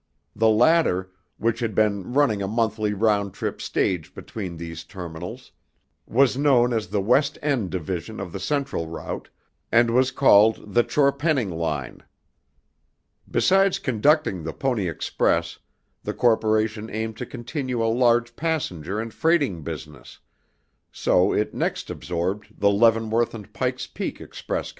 [0.35, 5.51] The latter, which had been running a monthly round trip stage between these terminals,
[6.07, 9.29] was known as the West End Division of the Central Route,
[9.71, 12.01] and was called the Chorpenning line.
[13.29, 15.59] Besides conducting the Pony Express,
[16.01, 20.17] the corporation aimed to continue a large passenger and freighting business,
[20.91, 24.69] so it next absorbed the Leavenworth and Pike's Peak Express Co.